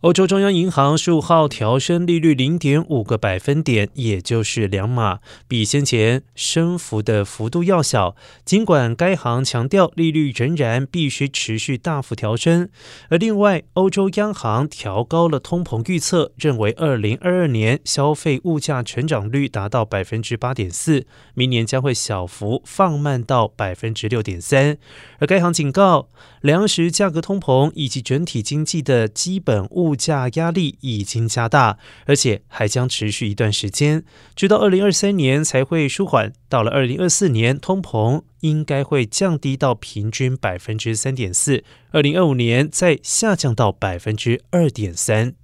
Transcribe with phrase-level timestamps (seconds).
[0.00, 8.16] 欧洲中央银行十五号调升利率零点五个百分点，也就是两码，比先前升幅的幅度要小。
[8.42, 12.70] 尽管该行强调利率仍然必须持续大幅调升，
[13.10, 21.04] 而另外，欧洲央行调高了通膨预测，认为二零二二年消费物价成长率达到百分之八点四，
[21.34, 24.78] 明年将会小幅放慢到百分之六点三。
[25.18, 26.08] 而该行警告，
[26.40, 29.89] 粮食价格通膨以及整体经济的基本物。
[29.90, 34.04] 物价压力已经加大，而且还将持续一段时间，
[34.36, 36.32] 直到二零二三年才会舒缓。
[36.48, 45.34] 到了二零二四年，通膨应该会降低到平均百分之三点四，二零二五年再下降到百分之二点三。